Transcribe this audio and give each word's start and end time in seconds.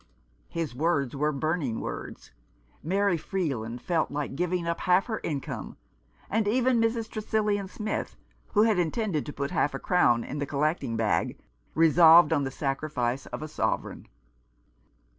His 0.49 0.73
words 0.73 1.15
were 1.15 1.31
burning 1.31 1.79
words. 1.79 2.31
Mary 2.81 3.17
Freeland 3.17 3.83
felt 3.83 4.09
like 4.09 4.33
giving 4.33 4.65
up 4.65 4.79
half 4.79 5.05
her 5.05 5.19
income; 5.21 5.77
and 6.27 6.47
even 6.47 6.81
Mrs. 6.81 7.07
Tresillian 7.07 7.67
Smith, 7.69 8.17
who 8.53 8.63
had 8.63 8.79
intended 8.79 9.27
to 9.27 9.31
put 9.31 9.51
half 9.51 9.75
a 9.75 9.79
crown 9.79 10.23
in 10.23 10.39
the 10.39 10.47
collecting 10.47 10.95
bag, 10.95 11.37
resolved 11.75 12.33
on 12.33 12.45
the 12.45 12.49
sacrifice 12.49 13.27
of 13.27 13.43
a 13.43 13.47
sovereign. 13.47 14.07